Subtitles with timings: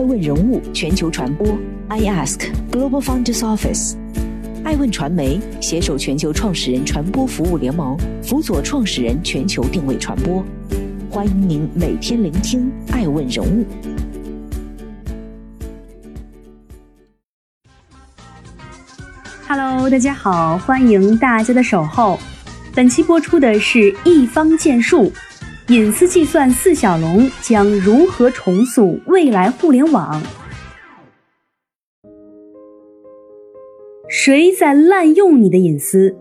[0.00, 1.46] 爱问人物全球传播
[1.88, 3.96] ，I Ask Global Founders Office，
[4.64, 10.42] 爱问传媒携手全球创始人传播服务联盟，辅佐创始人全球定位传播。
[11.10, 13.66] 欢迎您每天聆听爱问人物。
[19.46, 22.18] Hello，大家好，欢迎大家的守候。
[22.74, 25.12] 本期播出的是一方建树。
[25.70, 30.20] 隐私计算四小龙将如何重塑未来互联网？
[34.08, 36.12] 谁在滥用你的隐私？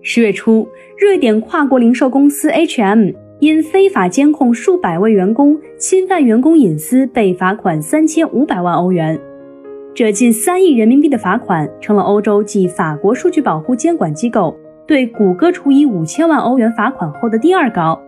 [0.00, 0.66] 十月初，
[0.98, 9.20] 瑞典跨国零售公司 H&M 因非法监控数百位员工、侵犯员工隐私，被罚款三千五百万欧元。
[9.94, 18.00] 这近三亿人民币的罚款，成了欧洲继法国数据保护监管机构对谷歌处以五千万欧元罚款后的第二高。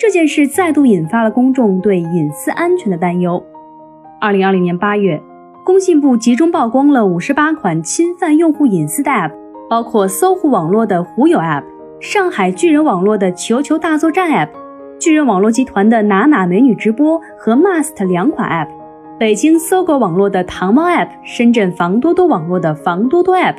[0.00, 3.44] 这件事再度引发了公众对隐私安全的担忧。
[4.18, 5.22] 二零二零年八月，
[5.62, 9.30] 工信部集中曝光了五十八款侵犯用户隐私的 App，
[9.68, 11.64] 包括搜狐网络的狐友 App、
[12.00, 14.48] 上海巨人网络的球球大作战 App、
[14.98, 18.70] 巨人网络集团的哪哪美女直播和 Must 两款 App、
[19.18, 23.56] 北京搜狗网络的糖猫 App、深圳房多多网络的房多多 App、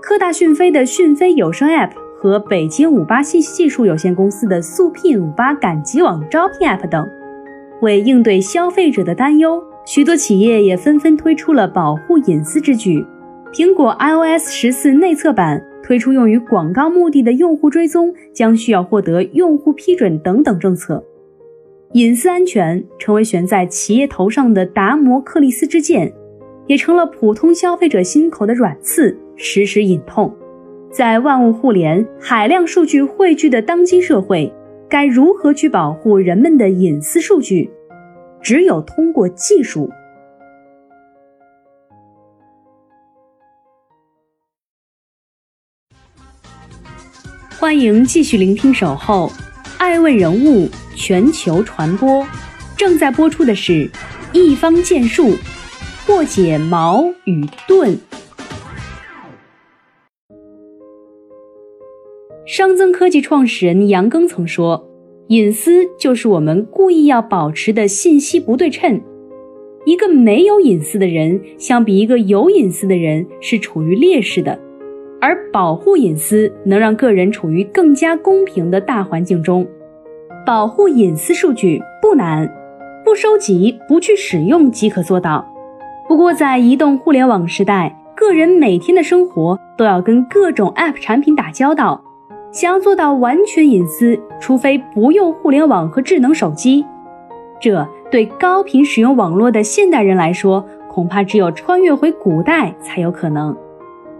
[0.00, 1.90] 科大讯飞的讯飞有声 App。
[2.22, 7.04] 和北京五八信息技术有限公司的速聘五八赶集网招聘 App 等，
[7.80, 13.04] 为应对消费者的担忧，许多企业也纷纷推出了保护隐私之举。
[13.52, 21.02] 苹果 iOS 十四内测版推出用于广告目的的用户追踪将需要获得用户批准等等政策，
[21.94, 26.14] 隐私安全成为悬在企业头上的达摩克利斯之剑，
[26.68, 30.32] 也成了普通消费者心口的软刺，时时隐痛。
[30.92, 34.52] 在万物互联、海量数据汇聚的当今社会，
[34.90, 37.70] 该如何去保护人们的隐私数据？
[38.42, 39.88] 只有通过技术。
[47.58, 49.28] 欢迎继续聆听《守候》，
[49.78, 52.26] 爱问人物全球传播，
[52.76, 53.90] 正在播出的是
[54.34, 55.30] 一方剑术，
[56.04, 57.98] 破解矛与盾。
[62.52, 64.86] 商增科技创始人杨庚曾说
[65.28, 69.00] ：“隐私就是我们故意要保持的信息不对称。
[69.86, 74.60] 一个没有隐私的人，相比一个有隐私的人是处于劣势的。
[75.18, 79.66] 而保护隐私能让个人处于更加公平的大环境中。
[80.44, 82.46] 保护隐私数据不难，
[83.02, 85.42] 不收集、不去使用即可做到。
[86.06, 92.04] 不过，在移动互联网时代，个人每天的生活都要跟各种 App 产品打交道。”
[92.52, 96.84] 想要做到完全隐私，除非不用互联网和智能手机，
[97.58, 103.56] 这对高频使用网络的现代人来说，恐怕只有穿越回古代才有可能。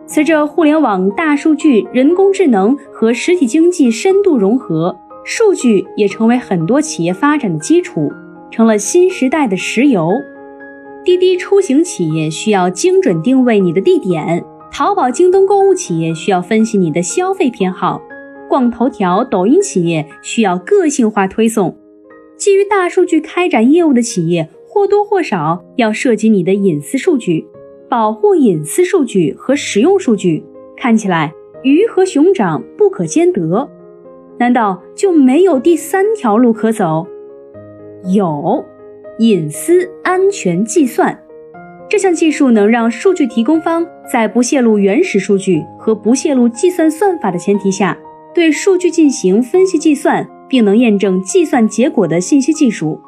[0.06, 8.10] 随着互联网、大数据、人工智能和实体经济深度融合，数据也成为很多企业发展的基础，
[8.50, 10.10] 成了新时代的石油。
[11.04, 18.00] 滴滴出行企业需要精准定位你的地点，淘宝、京东购物企业需要分析你的消费偏好。
[18.52, 21.74] 逛头条、抖音企业需要个性化推送，
[22.36, 27.46] 基于大数据开展业务的企业或多或少要涉及你的隐私数据。
[27.88, 30.44] 保护隐私数据和使用数据，
[30.76, 31.32] 看起来
[31.62, 33.66] 鱼和熊掌不可兼得。
[34.36, 37.06] 难道就没有第三条路可走？
[38.14, 38.62] 有，
[39.19, 41.19] 隐私安全计算。
[41.88, 47.96] 这项技术能让数据提供方在不泄露原始数据和不泄露计算算法的前提下。
[48.34, 52.98] 对数据进行分析计算，并能验证计算结果的信息技术，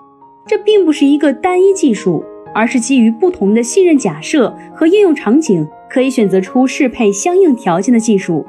[0.47, 2.23] 这并不是一个单一技术，
[2.55, 8.45] 而是基于不同的信任假设和应用场景，可以选择出适配相应条件的技术。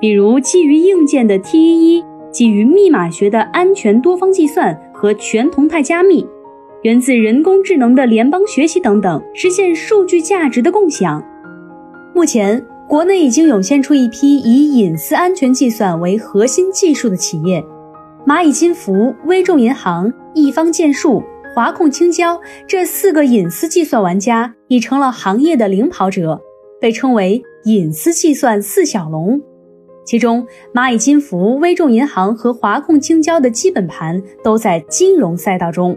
[0.00, 6.26] 比如，基于硬件的 T11，基于密码学的安全多方计算和全同态加密，
[6.82, 11.22] 源自人工智能的联邦学习等等，实现数据价值的共享。
[12.14, 12.64] 目前。
[12.92, 17.64] 国内已经涌现出一批以隐私安全计算为核心技术的企业，
[18.26, 21.22] 蚂蚁金服、微众银行、一方建树、
[21.54, 26.38] 华控青椒这四个隐私计算玩家已成了行业的领跑者，
[26.82, 29.40] 被称为隐私计算四小龙。
[30.04, 35.96] 其中，蚂蚁金服、微众银行和华控青椒的基本盘都在金融赛道中，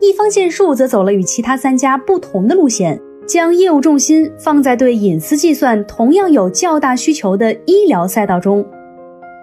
[0.00, 3.00] 一方建树则走了与其他三家不同的路线。
[3.26, 8.64] 将业务重心放在对隐私计算同样有较大需求的医疗赛道中，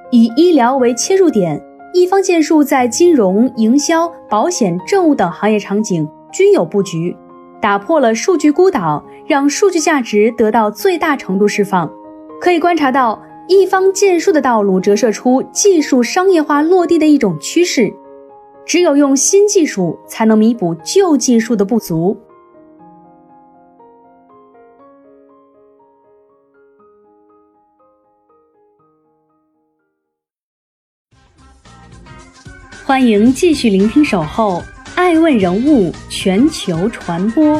[0.09, 1.61] 以医疗为切入点，
[1.93, 7.13] 一方建树在金融、营销、保险、政务等行业场景均有布局，
[7.61, 11.91] 打破了数据孤岛，让数据价值得到最大程度释放。
[12.39, 17.93] 可以观察到，一方建树的道路折射出技术商业化落地的一种趋势。
[18.65, 22.17] 只有用新技术，才能弥补旧技术的不足。
[32.85, 34.61] 欢迎继续聆听《守候
[34.93, 37.57] 爱问人物全球传播》，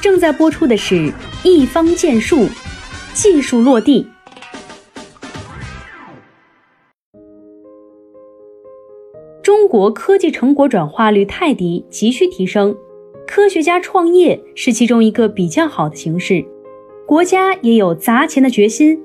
[0.00, 1.12] 正在播出的是
[1.42, 2.46] 一方建树
[3.12, 4.06] 技术落地。
[9.42, 12.72] 中国科技成果转化率太低，急需提升。
[13.26, 16.44] 科学家创业是其中一个比较好的形式，
[17.04, 18.96] 国家也有砸钱的决心。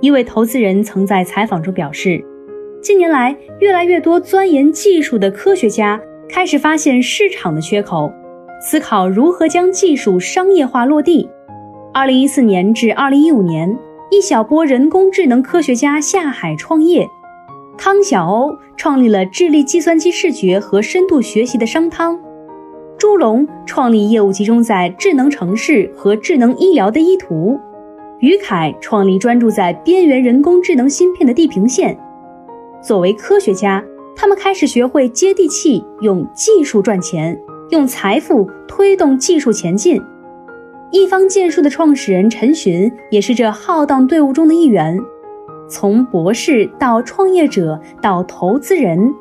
[0.00, 2.24] 一位投资人曾在采访中表示。
[2.82, 8.10] 近年来，越来越多钻研技术的科学家开始发现市场的缺口，
[8.62, 11.28] 思考如何将技术商业化落地。
[11.92, 13.76] 二零一四年至二零一五年，
[14.10, 17.06] 一小波人工智能科学家下海创业。
[17.76, 22.18] 康小欧创立了智力计算机视觉和深度学习的商汤，
[22.96, 27.60] 朱龙创立业务集中在智能城市和智能医疗的依图，
[28.20, 31.94] 于凯创立专注在边缘人工智能芯片的地平线。
[32.82, 33.84] 作为科学家，
[34.16, 37.38] 他们开始学会接地气，用技术赚钱，
[37.70, 40.02] 用财富推动技术前进。
[40.90, 44.98] 一方建树的创始人陈寻也是这浩荡队伍中的一员。
[45.68, 49.14] 从博士到创业者到投资人，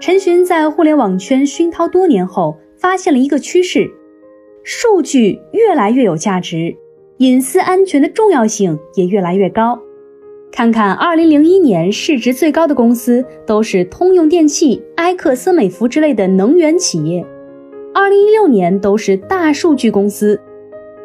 [0.00, 3.90] 陈寻在互联网圈熏陶多年后，发现了一个趋势：
[4.62, 6.74] 数据越来越有价值，
[7.18, 9.78] 隐私安全的重要性也越来越高。
[10.52, 17.24] 看看2001年市值最高的公司，都是通用电气、埃克森美孚之类的能源企业。
[17.94, 20.38] 2016年都是大数据公司，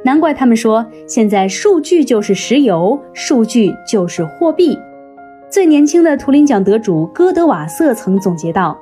[0.04, 4.78] 难怪他们说现在数据就是石油，数据就是货币。
[5.50, 8.78] 最年轻的图灵奖得主戈德瓦瑟曾总结道：“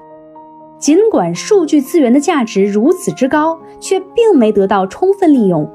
[0.80, 5.70] 尽管数据资源的价值如此之高，却并没得到充分利用。”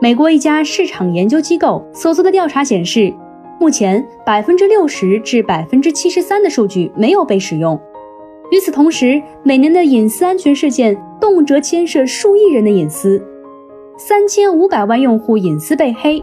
[0.00, 3.12] 美国一家市场研究机构所做的调查显示。
[3.62, 7.80] 目前，百分之六十至百分之七十三的数据没有被使用。
[8.50, 13.24] 与此同时，每年的隐私安全事件动辄牵涉数亿人的隐私，
[13.96, 16.20] 三千五百万用户隐私被黑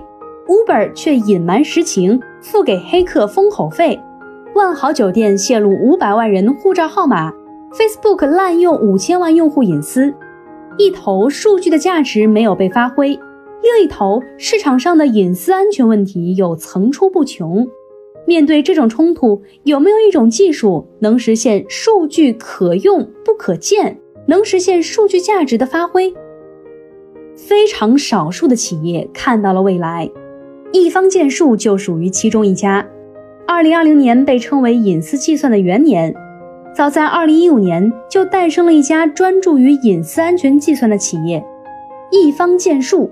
[0.50, 3.98] ，Uber 却隐瞒实情，付给黑客封口费；
[4.54, 7.32] 万豪酒店泄露五百万人护照号码
[7.72, 10.14] ，Facebook 滥用五千万用户隐私，
[10.78, 13.18] 一头数据的价值没有被发挥。
[13.62, 17.68] 另一头，市场上的隐私安全问题又层出不穷。
[18.26, 26.14] 面对这种冲突，有没有一种技术能实现数据可用不可见，能实现数据价值的发挥？
[27.36, 30.10] 非常少数的企业看到了未来，
[30.72, 32.86] 一方建树就属于其中一家。
[33.48, 36.14] 二零二零年被称为隐私计算的元年，
[36.76, 41.44] 早在二零一五年就诞生了一家专注于隐私安全计算的企业——
[42.12, 43.10] 一方建树。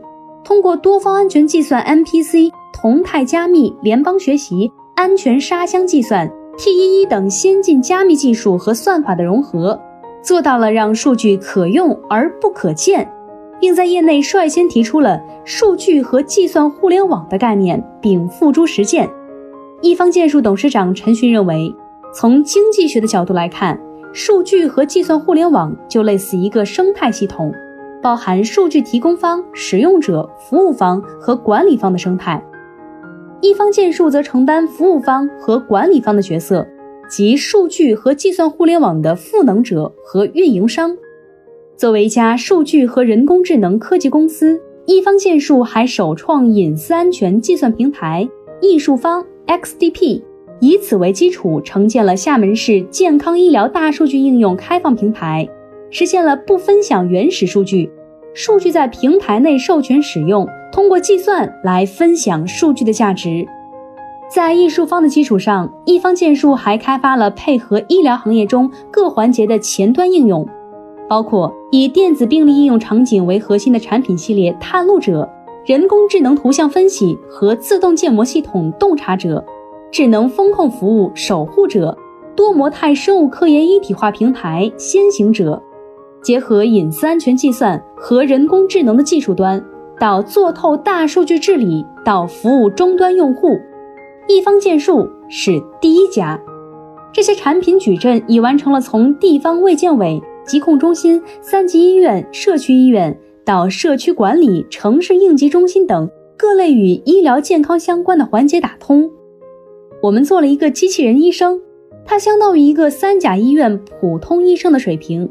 [0.47, 6.25] 通过多方安全计算、MPC、同态加密、联邦学习、安全沙箱计算、
[6.57, 9.77] T11 等先进加密技术和算法的融合，
[10.23, 13.11] 做到了让数据可用而不可见，
[13.59, 19.09] 并在业内率先提出了“数据和计算互联网”的概念，并付诸实践。
[19.81, 21.75] 一方建树董事长陈勋认为，
[22.13, 23.77] 从经济学的角度来看，
[24.13, 27.51] 数据和计算互联网就类似一个生态系统。
[28.01, 32.43] 包含数据提供方、使用者、服务方和管理方的生态。
[33.41, 36.67] 一方建树则承担服务方和管理方的角色，
[37.09, 40.97] 即数据和计算互联网的赋能者和运营商。
[41.75, 48.27] 作为一家数据和人工智能科技公司，一方建树还首创隐私安全计算平台
[48.59, 50.23] “艺术方 XDP”，
[50.59, 55.47] 以此为基础，承建了厦门市健康医疗大数据应用开放平台。
[55.89, 57.89] 实现了不分享原始数据，
[58.33, 63.45] 数据在平台内授权使用，通过计算来分享数据的价值。
[64.29, 70.45] 在艺术方的基础上，一方建树还开发了配合医疗行业中各环节的前端应用，
[71.07, 75.29] 包括以电子病历应用场景为核心的产品系列“探路者”、
[75.65, 79.41] 人工智能图像分析和自动建模系统“洞察者”、
[79.89, 81.97] 智能风控服务“守护者”、
[82.35, 85.63] 多模态生物科研一体化平台“先行者”。
[86.27, 89.63] 结合隐私安全计算和人工智能的技术端，
[89.97, 93.57] 到做透大数据治理，到服务终端用户，
[94.27, 96.37] 一方建树是第一家。
[97.13, 109.09] 这些产品矩阵已完成了从地方卫健委、疾控中心、三级医院、社区医院到社区管理、城市应急中心等各类与医疗健康相关的环节打通。
[110.01, 111.61] 我们做了一个机器人医生，
[112.03, 115.29] 它相当于一个三甲医院普通医生的水平。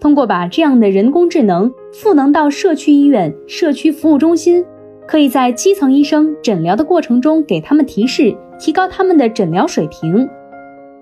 [0.00, 4.64] 通过把这样的人工智能赋能到社区医院、社区服务中心，
[5.06, 10.28] 可以在基层医生诊疗的过程中给他们提示，提高他们的诊疗水平。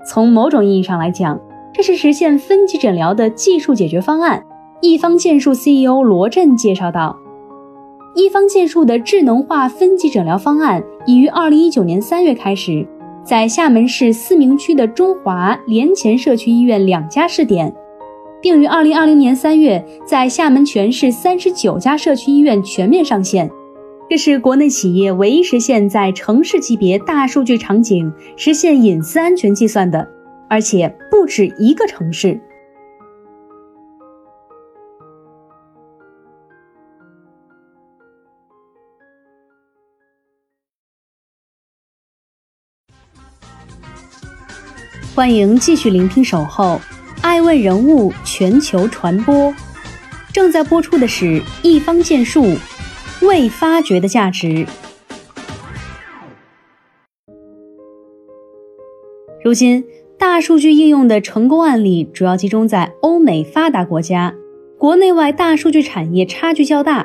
[0.09, 1.39] 从某种意义上来讲，
[1.75, 4.43] 这是实现分级诊疗的技术解决方案。
[4.81, 7.19] 一方建数 CEO 罗振介绍道
[8.15, 12.87] ：“一方建数的智能化分级诊疗方案已于2019年3月开始，
[13.25, 17.75] 在厦门市思明区的中华联前社区医院两家试点。”
[18.47, 23.51] 并于二零二零年三月在厦门全市三十九家社区医院全面上线。
[24.09, 30.09] 这是国内企业唯一实现在城市级别大数据场景实现隐私安全计算的，
[30.49, 32.41] 而且不止一个城市。
[45.17, 46.81] 欢迎继续聆听《守候》。
[47.27, 49.53] 爱问人物全球传播，
[50.33, 52.55] 正在播出的是一方建树
[53.21, 54.65] 未发掘的价值。
[59.43, 59.85] 如今，
[60.17, 64.33] 大数据应用的成功案例主要集中在欧美发达国家，
[64.79, 67.05] 国内外大数据产业差距较大。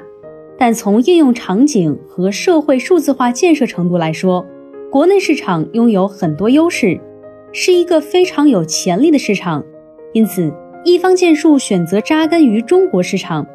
[0.55, 4.45] 但从应用场景和社会数字化建设程度来说，
[4.91, 7.01] 国内市场拥有很多优势，
[7.51, 9.65] 是一个非常有潜力的市场。
[10.13, 10.53] 因此，
[10.83, 13.45] 一方建树选择扎根于中国市场。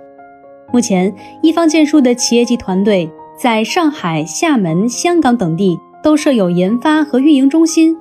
[0.72, 3.08] 目前，一方建树的企业级团队
[3.38, 7.96] 在上海、厦门、香港等地都设有研发和运营中心。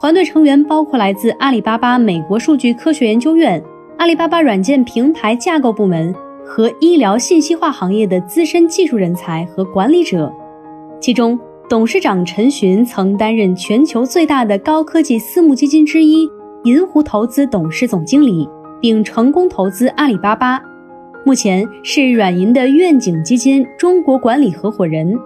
[0.00, 3.62] 团队成员包括来自阿里巴巴美国数据科学研究院、
[3.98, 6.12] 阿里巴巴软件平台架构部门
[6.44, 10.32] 和医疗信息化行业的资深技术人才和管理者。
[11.00, 16.28] 其中，董事长陈寻曾担任全球最大的高科技私募基金之一。
[16.64, 18.48] 银湖投资董事总经理，
[18.80, 20.62] 并成功投资阿里巴巴，
[21.24, 25.18] 目前是软银的愿景基金中国管理合伙人。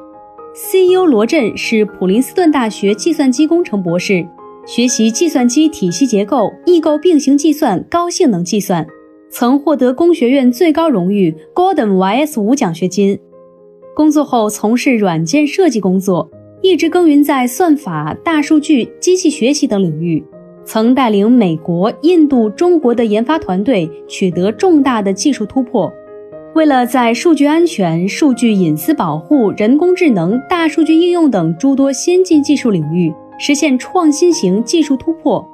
[0.55, 4.26] CEO 罗振是普林斯顿大学计算机工程博士，
[4.66, 8.87] 学习计算机体系结构、异构并行计算、高性能计算，
[9.28, 12.40] 曾获得工学院最高荣誉 Gordon Y.S.
[12.40, 13.19] 五奖学金。
[13.95, 16.31] 工作后从事软件设计工作，
[16.62, 20.25] 一直耕耘在算法、大数据、机器学习等领域。
[20.67, 25.91] 曾带领美国、印度、中国的研发团队取得重大的技术突破。
[26.55, 35.47] 为了在数据安全、数据隐私保护、人工智能、大数据应用等诸多先进技术领域实现创新型技术突破，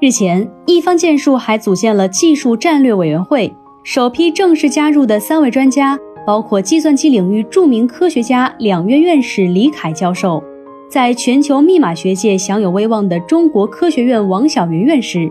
[0.00, 3.54] 日前，一方建树还组建了技术战略委员会。
[3.84, 10.42] 首批正式加入的三位专家包括计算机领域著名科学家、两院院士李凯教授。
[10.90, 15.30] 在全球密码学界享有威望的中国科学院王晓云院士，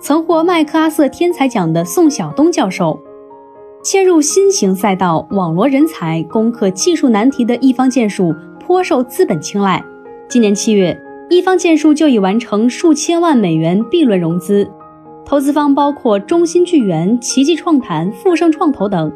[0.00, 2.98] 曾获麦克阿瑟天才奖的宋晓东教授，
[3.82, 9.84] 切入新型赛道、网罗人才、攻克技术难题的一方建树颇受资本青睐。
[10.26, 14.66] 今年七月，一方建树就已完成数千万美元 B 轮融资，
[15.26, 19.12] 投资方包括中芯聚源、奇迹创坛、富盛创投等。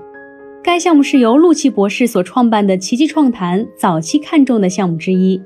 [0.63, 5.41] 该项目是由陆琪博士所创办的奇迹创坛早期看中的项目之一。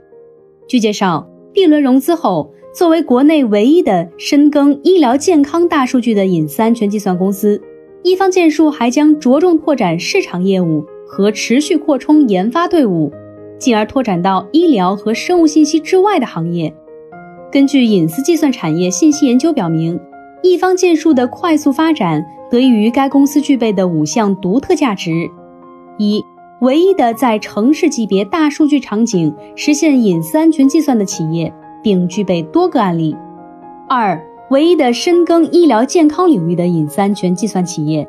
[0.69, 7.61] 据介绍，B 轮融资后，作为国内唯一的深耕医疗健康大数据的隐私安全计算公司，
[8.02, 13.12] 一方建树还将着重拓展市场业务和持续扩充研发队伍，
[13.59, 16.75] 进而拓展到医疗和生物信息之外的行业。
[17.50, 20.00] 根据隐私计算产业信息研究表明，
[20.42, 25.28] 一方建树的快速发展得益于该公司具备的五项独特价值：
[25.99, 26.25] 一。
[26.62, 31.52] 唯一的在城市级别大数据场景实现隐私安全计算的企业，
[31.83, 33.16] 并具备多个案例；
[33.88, 34.16] 二，
[34.50, 38.07] 唯一的深耕医疗健康领域的隐私安全计算企业；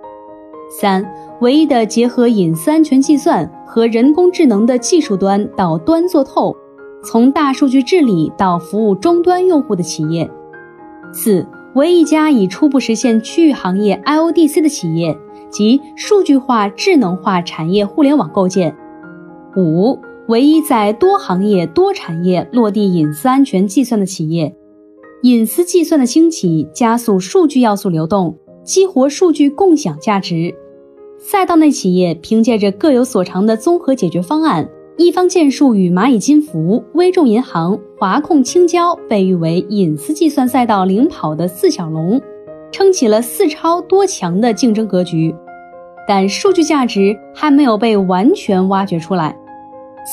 [0.69, 1.03] 三，
[1.41, 6.55] 唯一的结合隐私安全计算和人工智能的技术端到端做透，
[7.03, 10.27] 从大数据治理到服务终端用户的企业；
[11.12, 11.43] 四，
[11.74, 15.17] 唯一家已初步实现区域行业 IODC 的企业。
[15.53, 18.75] 及数据化、智能化产业互联网构建。
[19.55, 24.53] 五，唯一在多行业、多产业落地隐私安全计算的企业。
[25.22, 30.53] 隐私计算的兴起，加速数据要素流动，激活数据共享价值。
[31.19, 34.67] 赛道内企业凭借着各有所长的综合解决方案，
[34.98, 42.19] 一方建树与蚂蚁金服、微众银行、华控青椒被誉为隐私计算赛道领跑的四小龙。
[42.72, 45.33] 撑起了四超多强的竞争格局。
[46.07, 49.36] 但数据价值还没有被完全挖掘出来。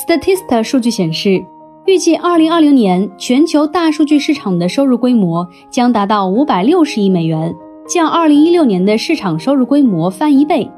[0.07, 1.43] Statista 数据显示，
[1.85, 7.53] 预计2020年全球大数据市场的收入规模将达到560亿美元，
[7.87, 10.69] 较2016年的市场收入规模翻一倍。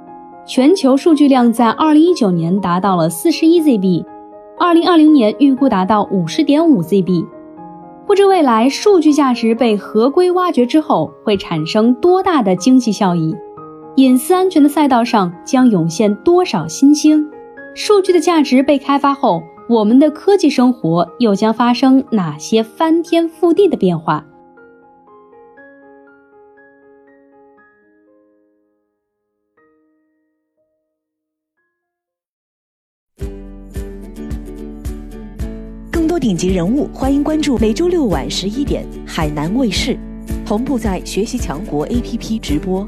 [0.45, 7.25] 全球数据量在2019年达到了41 ZB，2020 年预估达到50.5 ZB。
[8.05, 13.33] 不知未来数据价值被合规挖掘之后会产生多大的经济效益？
[13.95, 17.23] 隐私安全的赛道上将涌现多少新星？
[17.75, 24.25] 数据的价值被开发后，我们的科技生活又将发生哪些翻天覆地的变化？
[35.91, 39.95] 更多顶级人物，欢迎关注每周六晚十一点海南卫视，
[40.43, 42.87] 同步在学习强国 APP 直播。